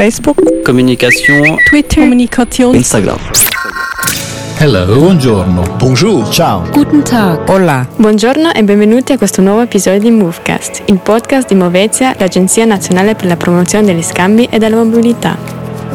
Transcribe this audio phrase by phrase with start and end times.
[0.00, 3.18] Facebook, Communication, Twitter, Kommunikation, Instagram.
[4.58, 5.76] Hello, buongiorno.
[5.76, 6.26] Bonjour.
[6.30, 6.62] Ciao.
[6.72, 7.46] Guten Tag.
[7.50, 7.86] Hola.
[7.96, 13.14] Buongiorno e benvenuti a questo nuovo episodio di Movecast, il podcast di Movezia, l'Agenzia Nazionale
[13.14, 15.36] per la Promozione degli Scambi e della Mobilità.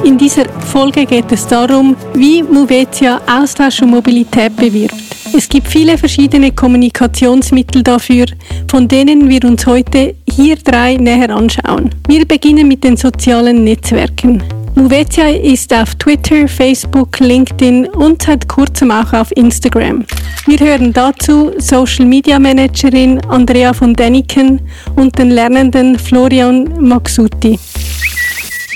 [0.04, 5.15] In dieser Folge geht es darum, wie Movetia Austausch und Mobilität bewirbt.
[5.38, 8.26] Es gibt viele verschiedene Kommunikationsmittel dafür,
[8.70, 11.90] von denen wir uns heute hier drei näher anschauen.
[12.08, 14.42] Wir beginnen mit den sozialen Netzwerken.
[14.76, 20.06] Movetia ist auf Twitter, Facebook, LinkedIn und seit kurzem auch auf Instagram.
[20.46, 24.62] Wir hören dazu Social Media Managerin Andrea von Deniken
[24.96, 27.60] und den Lernenden Florian Maxuti.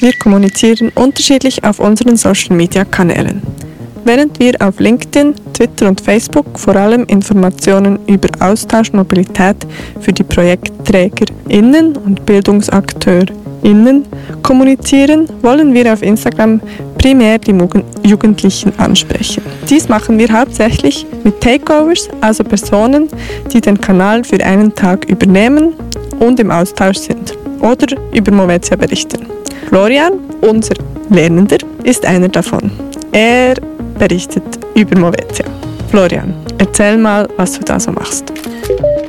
[0.01, 3.68] Wir kommunizieren unterschiedlich auf unseren Social-Media-Kanälen.
[4.05, 9.57] Während wir auf LinkedIn, Twitter und Facebook vor allem Informationen über Austausch und Mobilität
[9.99, 14.05] für die ProjektträgerInnen und BildungsakteurInnen
[14.41, 16.61] kommunizieren, wollen wir auf Instagram
[16.97, 17.55] primär die
[18.03, 19.43] Jugendlichen ansprechen.
[19.69, 23.09] Dies machen wir hauptsächlich mit Takeovers, also Personen,
[23.51, 25.73] die den Kanal für einen Tag übernehmen
[26.19, 29.25] und im Austausch sind oder über Movetia berichten.
[29.67, 30.75] Florian, unser
[31.09, 32.71] Lernender, ist einer davon.
[33.11, 33.55] Er
[33.99, 35.45] berichtet über Movetia.
[35.91, 38.31] Florian, erzähl mal, was du da so machst.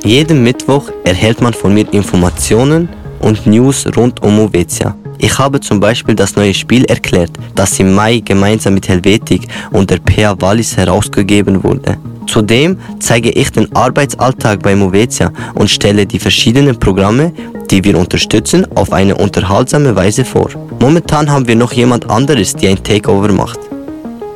[0.03, 4.95] Jeden Mittwoch erhält man von mir Informationen und News rund um Movetia.
[5.19, 9.89] Ich habe zum Beispiel das neue Spiel erklärt, das im Mai gemeinsam mit Helvetik und
[9.91, 11.97] der PA Wallis herausgegeben wurde.
[12.25, 17.33] Zudem zeige ich den Arbeitsalltag bei Movetia und stelle die verschiedenen Programme,
[17.69, 20.49] die wir unterstützen, auf eine unterhaltsame Weise vor.
[20.79, 23.59] Momentan haben wir noch jemand anderes, die ein Takeover macht.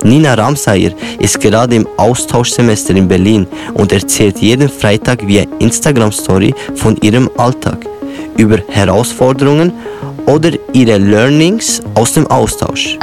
[0.05, 6.95] Nina Ramsayer ist gerade im Austauschsemester in Berlin und erzählt jeden Freitag via Instagram-Story von
[6.97, 7.79] ihrem Alltag,
[8.37, 9.73] über Herausforderungen
[10.27, 12.99] oder ihre Learnings aus dem Austausch.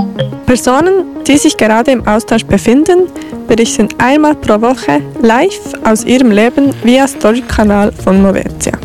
[0.47, 3.08] Personen, die sich gerade im Austausch befinden,
[3.48, 8.79] berichten einmal pro Woche live aus ihrem Leben via Story-Kanal von Movetia.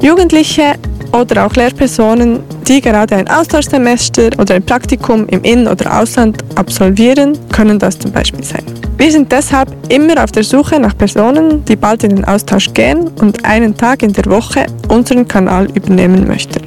[0.00, 0.74] Jugendliche
[1.12, 7.38] oder auch Lehrpersonen, die gerade ein Austauschsemester oder ein Praktikum im In- oder Ausland absolvieren,
[7.52, 8.64] können das zum Beispiel sein.
[8.96, 13.08] Wir sind deshalb immer auf der Suche nach Personen, die bald in den Austausch gehen
[13.20, 16.60] und einen Tag in der Woche unseren Kanal übernehmen möchten.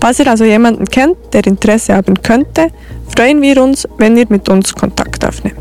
[0.00, 2.68] Falls ihr also jemanden kennt, der Interesse haben könnte,
[3.14, 5.58] freuen wir uns, wenn ihr mit uns Kontakt aufnehmt.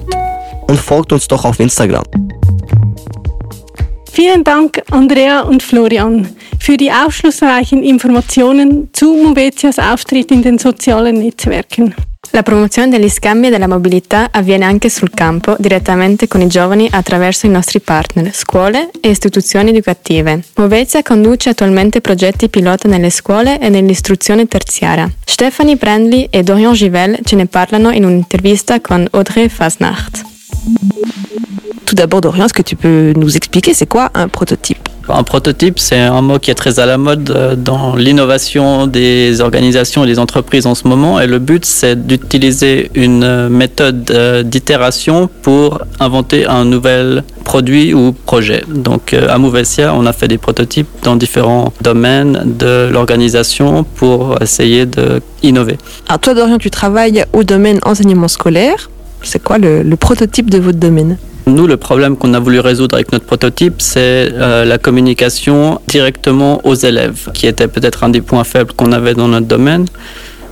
[0.68, 2.04] Und folgt uns doch auf Instagram.
[4.12, 6.28] Vielen Dank, Andrea und Florian,
[6.60, 11.94] für die aufschlussreichen Informationen zu Movetias Auftritt in den sozialen Netzwerken.
[12.32, 16.88] La promozione degli scambi e della mobilità avviene anche sul campo, direttamente con i giovani
[16.92, 20.44] attraverso i nostri partner, scuole e istituzioni educative.
[20.56, 25.10] Movezia conduce attualmente progetti pilota nelle scuole e nell'istruzione terziaria.
[25.26, 30.24] Stephanie Brandley e Dorian Givel ce ne parlano in un'intervista con Audrey Fasnacht.
[31.90, 34.78] Tout d'abord, Dorian, est-ce que tu peux nous expliquer c'est quoi un prototype?
[35.08, 39.42] Un prototype, c'est un mot qui est très à la mode euh, dans l'innovation des
[39.42, 41.20] organisations et des entreprises en ce moment.
[41.20, 47.96] Et le but, c'est d'utiliser une euh, méthode euh, d'itération pour inventer un nouvel produit
[47.96, 48.64] ou projet.
[48.68, 54.86] Donc à Mouvessia, on a fait des prototypes dans différents domaines de l'organisation pour essayer
[54.86, 55.80] d'innover.
[56.08, 58.92] Alors toi, Dorian, tu travailles au domaine enseignement scolaire.
[59.24, 61.18] C'est quoi le, le prototype de votre domaine?
[61.50, 66.62] Nous, le problème qu'on a voulu résoudre avec notre prototype, c'est euh, la communication directement
[66.66, 69.86] aux élèves, qui était peut-être un des points faibles qu'on avait dans notre domaine.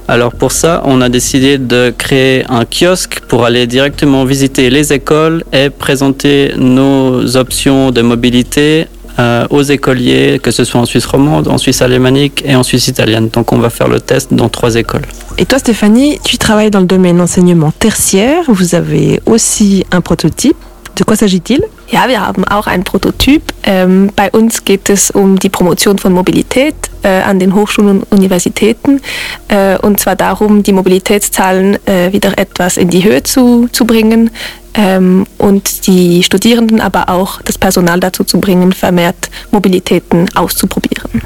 [0.09, 4.93] Alors pour ça, on a décidé de créer un kiosque pour aller directement visiter les
[4.93, 8.87] écoles et présenter nos options de mobilité
[9.19, 12.87] euh, aux écoliers, que ce soit en Suisse romande, en Suisse alémanique et en Suisse
[12.87, 13.29] italienne.
[13.33, 15.01] Donc on va faire le test dans trois écoles.
[15.39, 18.43] Et toi Stéphanie, tu travailles dans le domaine enseignement tertiaire.
[18.47, 20.55] Vous avez aussi un prototype.
[20.97, 23.43] De quoi s'agit-il Ja, wir haben auch ein Prototyp.
[23.63, 28.11] Ähm, bei uns geht es um die Promotion von Mobilität äh, an den Hochschulen und
[28.11, 28.99] Universitäten.
[29.47, 34.31] Äh, und zwar darum, die Mobilitätszahlen äh, wieder etwas in die Höhe zu, zu bringen
[34.73, 41.21] ähm, und die Studierenden, aber auch das Personal dazu zu bringen, vermehrt Mobilitäten auszuprobieren.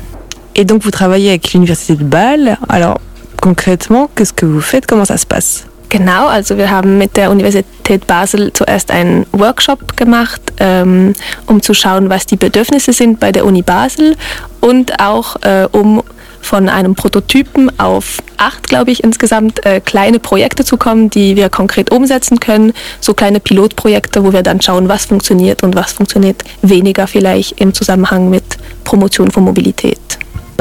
[0.53, 2.57] Et donc vous travaillez avec l'Université de Bâle.
[2.67, 2.99] Alors
[3.39, 7.29] concrètement, qu'est-ce que vous faites Comment ça se passe Genau, also wir haben mit der
[7.31, 11.13] Universität Basel zuerst einen Workshop gemacht, ähm,
[11.47, 14.15] um zu schauen, was die Bedürfnisse sind bei der Uni Basel
[14.61, 16.01] und auch äh, um
[16.39, 21.49] von einem Prototypen auf acht, glaube ich, insgesamt äh, kleine Projekte zu kommen, die wir
[21.49, 22.71] konkret umsetzen können.
[23.01, 27.73] So kleine Pilotprojekte, wo wir dann schauen, was funktioniert und was funktioniert weniger vielleicht im
[27.73, 28.45] Zusammenhang mit
[28.85, 29.99] Promotion von Mobilität.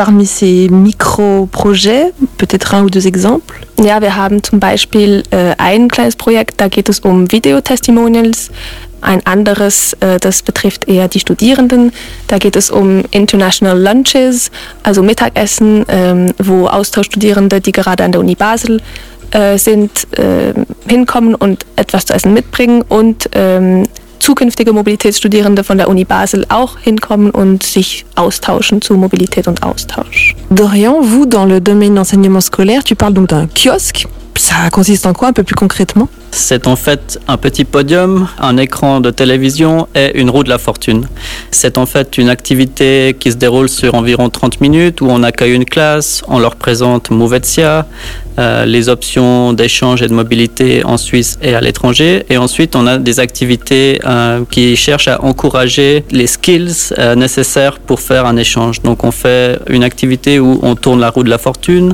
[0.01, 5.89] parmi ces Mikro-Projets, peut-être un ou deux exemples Ja, wir haben zum Beispiel äh, ein
[5.89, 8.51] kleines Projekt, da geht es um Videotestimonials.
[9.03, 11.93] Ein anderes, äh, das betrifft eher die Studierenden.
[12.27, 14.51] Da geht es um International Lunches,
[14.83, 18.83] also Mittagessen, ähm, wo Austauschstudierende, die gerade an der Uni Basel
[19.31, 20.53] äh, sind, äh,
[20.87, 23.85] hinkommen und etwas zu essen mitbringen und ähm,
[24.21, 30.35] zukünftige Mobilitätsstudierende von der Uni Basel auch hinkommen und sich austauschen zu Mobilität und Austausch.
[30.51, 34.07] Dorian, vous, dans le domaine d'enseignement scolaire, tu parles donc d'un kiosque.
[34.41, 36.09] Ça consiste en quoi un peu plus concrètement?
[36.31, 40.57] C'est en fait un petit podium, un écran de télévision et une roue de la
[40.57, 41.07] fortune.
[41.51, 45.53] C'est en fait une activité qui se déroule sur environ 30 minutes où on accueille
[45.53, 47.87] une classe, on leur présente Mouvetsia,
[48.39, 52.25] euh, les options d'échange et de mobilité en Suisse et à l'étranger.
[52.31, 57.79] Et ensuite, on a des activités euh, qui cherchent à encourager les skills euh, nécessaires
[57.79, 58.81] pour faire un échange.
[58.81, 61.93] Donc, on fait une activité où on tourne la roue de la fortune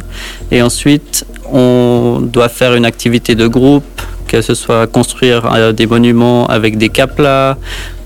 [0.53, 3.85] et ensuite, on doit faire une activité de groupe
[4.27, 7.57] que ce soit construire euh, des monuments avec des caplas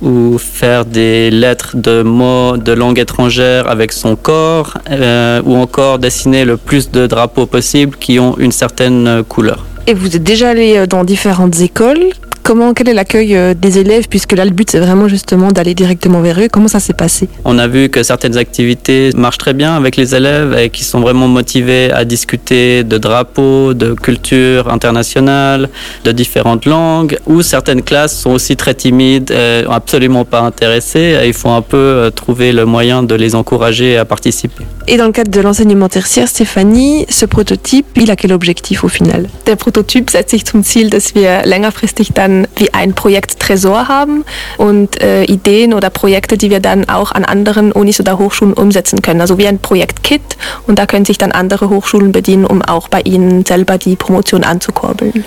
[0.03, 5.99] ou faire des lettres de mots de langue étrangère avec son corps euh, ou encore
[5.99, 9.65] dessiner le plus de drapeaux possible qui ont une certaine couleur.
[9.87, 12.11] Et vous êtes déjà allé euh, dans différentes écoles?
[12.51, 15.73] Comment, quel est l'accueil euh, des élèves Puisque là, le but, c'est vraiment justement d'aller
[15.73, 16.49] directement vers eux.
[16.51, 17.29] Comment ça s'est passé?
[17.45, 20.99] On a vu que certaines activités marchent très bien avec les élèves et qui sont
[20.99, 25.69] vraiment motivés à discuter de drapeaux, de culture internationale,
[26.03, 31.21] de différentes langues, ou certaines classes sont aussi très timides, et absolument pas intéressées.
[31.23, 34.65] Et il faut un peu euh, trouver le moyen de les encourager à participer.
[34.89, 38.89] Et dans le cadre de l'enseignement tertiaire, Stéphanie, ce prototype, il a quel objectif au
[38.89, 39.29] final?
[39.47, 44.25] Der Prototyp setzt sich zum Ziel, dass wir längerfristig dann wie ein Projekt Tresor haben
[44.57, 49.03] und äh, Ideen oder Projekte, die wir dann auch an anderen Unis oder Hochschulen umsetzen
[49.03, 49.21] können.
[49.21, 50.23] Also wie ein Projekt Kit
[50.67, 54.45] und da können sich dann andere Hochschulen bedienen, um auch bei ihnen selber die Promotion
[54.45, 55.25] anzukurbeln.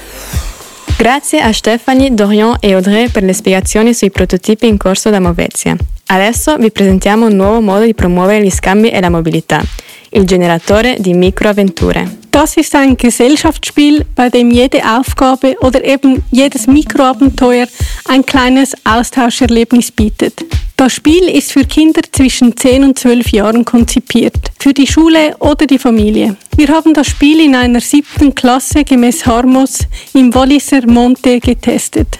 [0.97, 5.75] Grazie a Stefani, Dorian e Audrey per le spiegazioni sui prototipi in corso da Movezia.
[6.05, 9.61] Adesso vi presentiamo un nuovo modo di promuovere gli scambi e la mobilità,
[10.09, 12.22] il generatore di microavventure.
[12.33, 17.67] Das ist ein Gesellschaftsspiel, bei dem jede Aufgabe oder eben jedes Mikroabenteuer
[18.05, 20.43] ein kleines Austauscherlebnis bietet.
[20.75, 25.67] Das Spiel ist für Kinder zwischen 10 und 12 Jahren konzipiert, für die Schule oder
[25.67, 26.35] die Familie.
[26.57, 29.81] Wir haben das Spiel in einer siebten Klasse gemäß Harmos
[30.15, 32.17] im Walliser Monte getestet.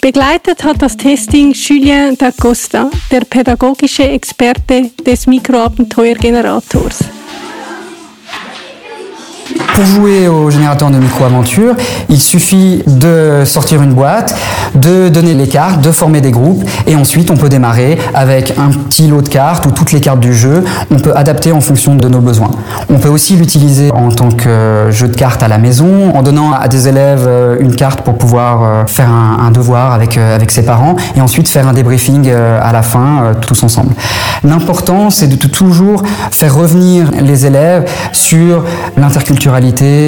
[0.00, 6.98] Begleitet hat das Testing Julien D'Acosta, der pädagogische Experte des Mikroabenteuergenerators.
[9.74, 11.74] Pour jouer au générateur de micro-aventure,
[12.08, 14.34] il suffit de sortir une boîte,
[14.74, 18.70] de donner les cartes, de former des groupes, et ensuite on peut démarrer avec un
[18.70, 20.64] petit lot de cartes ou toutes les cartes du jeu.
[20.90, 22.50] On peut adapter en fonction de nos besoins.
[22.88, 26.52] On peut aussi l'utiliser en tant que jeu de cartes à la maison, en donnant
[26.52, 30.50] à des élèves euh, une carte pour pouvoir euh, faire un, devoir avec, euh, avec
[30.50, 33.94] ses parents, et ensuite faire un débriefing à la fin, tous ensemble.
[34.44, 38.64] L'important, c'est de toujours faire revenir les élèves sur
[38.96, 39.35] l'interculturalité,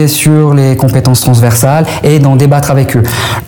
[0.07, 3.03] sur les compétences transversales et d'en débattre avec eux.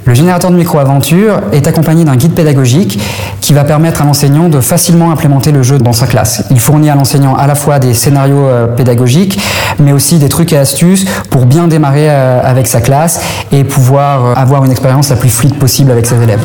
[0.05, 3.01] Le générateur de micro-aventure est accompagné d'un guide pédagogique
[3.41, 6.45] qui va permettre à l'enseignant de facilement implémenter le jeu dans sa classe.
[6.51, 9.41] Il fournit à l'enseignant à la fois des scénarios euh, pédagogiques,
[9.79, 13.21] mais aussi des trucs et astuces pour bien démarrer euh, avec sa classe
[13.53, 16.45] et pouvoir euh, avoir une expérience la plus fluide possible avec ses élèves.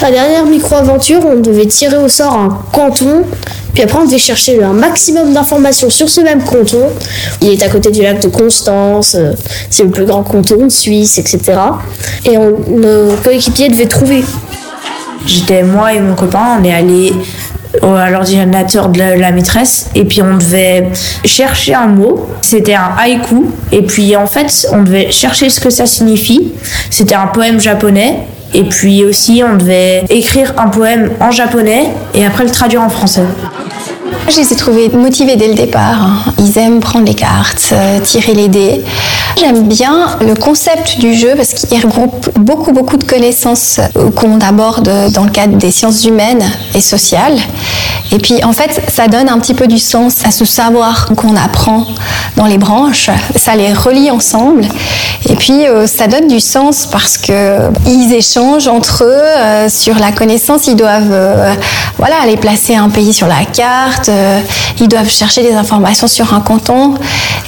[0.00, 3.24] La dernière micro-aventure, on devait tirer au sort un canton,
[3.74, 6.86] puis après on devait chercher un maximum d'informations sur ce même canton.
[7.42, 9.32] Il est à côté du lac de Constance, euh,
[9.70, 11.40] c'est le plus grand canton de Suisse, etc.
[12.24, 14.22] Et on, nos coéquipiers devaient trouver.
[15.26, 17.12] J'étais moi et mon copain, on est allé
[17.82, 20.86] au- à l'ordinateur de la maîtresse et puis on devait
[21.24, 22.28] chercher un mot.
[22.40, 26.52] C'était un haïku et puis en fait on devait chercher ce que ça signifie.
[26.88, 28.20] C'était un poème japonais
[28.54, 32.88] et puis aussi on devait écrire un poème en japonais et après le traduire en
[32.88, 33.22] français.
[34.28, 36.02] Je les ai trouvés motivés dès le départ.
[36.02, 36.32] hein.
[36.38, 38.82] Ils aiment prendre les cartes, euh, tirer les dés.
[39.38, 44.40] J'aime bien le concept du jeu parce qu'il regroupe beaucoup, beaucoup de connaissances euh, qu'on
[44.40, 46.42] aborde dans le cadre des sciences humaines
[46.74, 47.36] et sociales.
[48.10, 51.36] Et puis, en fait, ça donne un petit peu du sens à ce savoir qu'on
[51.36, 51.86] apprend
[52.36, 53.10] dans les branches.
[53.36, 54.64] Ça les relie ensemble.
[55.28, 59.96] Et puis, euh, ça donne du sens parce que ils échangent entre eux euh, sur
[59.98, 60.66] la connaissance.
[60.66, 61.54] Ils doivent, euh,
[61.98, 64.08] voilà, aller placer un pays sur la carte.
[64.08, 64.40] euh,
[64.80, 66.94] ils doivent chercher des informations sur un canton.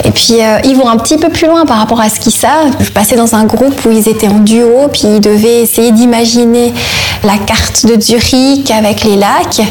[0.05, 2.33] Et puis, euh, ils vont un petit peu plus loin par rapport à ce qu'ils
[2.33, 2.77] savent.
[2.81, 6.73] Je passais dans un groupe où ils étaient en duo, puis ils devaient essayer d'imaginer
[7.25, 9.63] la carte de Zurich avec les lacs.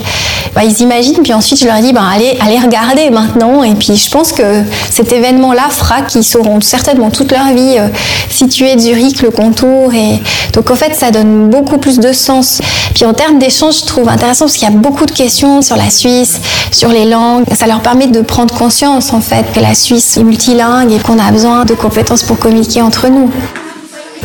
[0.56, 3.64] Bah, ils imaginent, puis ensuite je leur dit, bah, allez, allez regarder maintenant.
[3.64, 7.88] Et puis je pense que cet événement-là fera qu'ils sauront certainement toute leur vie euh,
[8.30, 9.94] situer Zurich, le contour.
[9.94, 10.20] Et
[10.54, 12.62] donc en fait, ça donne beaucoup plus de sens.
[12.94, 15.76] Puis en termes d'échange, je trouve intéressant parce qu'il y a beaucoup de questions sur
[15.76, 16.40] la Suisse,
[16.72, 17.46] sur les langues.
[17.56, 21.20] Ça leur permet de prendre conscience en fait que la Suisse est multilingue et qu'on
[21.20, 23.30] a besoin de compétences pour communiquer entre nous.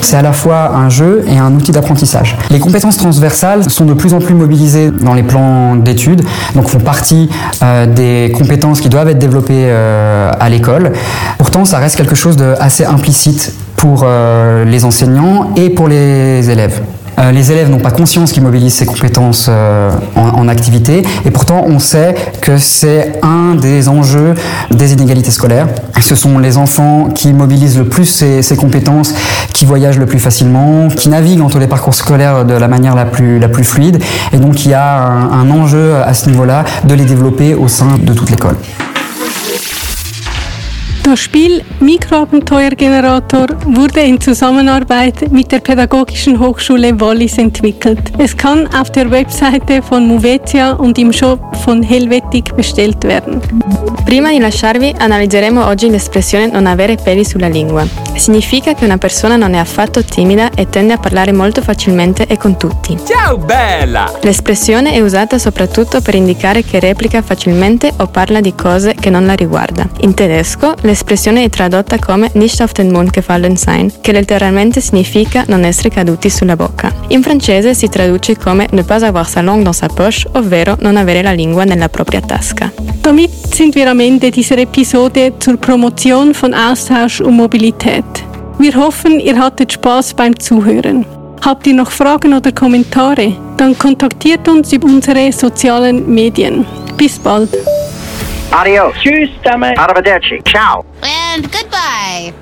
[0.02, 2.36] C'est à la fois un jeu et un outil d'apprentissage.
[2.50, 6.22] Les compétences transversales sont de plus en plus mobilisées dans les plans d'études,
[6.54, 7.30] donc font partie
[7.62, 10.92] euh, des compétences qui doivent être développées euh, à l'école.
[11.38, 16.80] Pourtant, ça reste quelque chose d'assez implicite pour euh, les enseignants et pour les élèves.
[17.18, 21.64] Euh, les élèves n'ont pas conscience qu'ils mobilisent ces compétences euh, en, activité et pourtant
[21.66, 24.34] on sait que c'est un des enjeux
[24.70, 25.68] des inégalités scolaires.
[26.00, 29.14] Ce sont les enfants qui mobilisent le plus ces, compétences,
[29.54, 33.06] qui voyagent le plus facilement, qui naviguent entre les parcours scolaires de la manière la
[33.06, 34.02] plus, la plus fluide
[34.32, 37.68] et donc il y a un, un enjeu à ce niveau-là de les développer au
[37.68, 38.56] sein de toute l'école.
[41.04, 48.00] Das Spiel Mikroabenteuergenerator wurde in Zusammenarbeit mit der Pädagogischen Hochschule Wallis entwickelt.
[48.16, 53.42] Es kann auf der Webseite von Muvetia und im Shop von Helvetic bestellt werden.
[54.06, 57.86] Prima di lasciarvi analizzeremo oggi l'espressione non avere peli sulla lingua.
[58.16, 62.38] Significa che una persona non è affatto timida e tende a parlare molto facilmente e
[62.38, 62.96] con tutti.
[63.06, 64.10] Ciao bella!
[64.22, 69.26] L'espressione è usata soprattutto per indicare che replica facilmente o parla di cose che non
[69.26, 69.86] la riguarda.
[70.00, 75.44] In tedesco l'espressione è tradotta come nicht auf den Mund gefallen sein, che letteralmente significa
[75.48, 76.92] non essere caduti sulla bocca.
[77.08, 80.96] In francese si traduce come ne pas avoir sa langue dans sa poche, ovvero non
[80.96, 82.72] avere la lingua nella propria tasca.
[83.00, 88.04] Damit sind wir am Ende dieser Episode zur Promotion von Austausch und Mobilität.
[88.58, 91.04] Wir hoffen, ihr hattet Spaß beim Zuhören.
[91.44, 93.36] Habt ihr noch Fragen oder Kommentare?
[93.56, 96.64] Dann kontaktiert uns über unsere sozialen Medien.
[96.96, 97.50] Bis bald.
[98.54, 98.94] Adios.
[99.02, 99.30] Tschüss,
[99.76, 100.40] Arrivederci.
[100.44, 100.84] Ciao.
[101.02, 102.32] And goodbye.